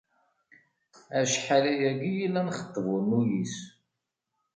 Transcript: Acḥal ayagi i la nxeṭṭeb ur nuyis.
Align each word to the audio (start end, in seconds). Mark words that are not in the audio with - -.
Acḥal 1.19 1.65
ayagi 1.71 2.13
i 2.25 2.27
la 2.33 2.41
nxeṭṭeb 2.47 2.85
ur 2.95 3.01
nuyis. 3.09 3.55